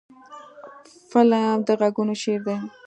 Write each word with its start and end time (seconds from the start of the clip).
فلم 1.09 1.57
د 1.67 1.69
غږونو 1.79 2.13
شعر 2.21 2.41
دی 2.45 2.57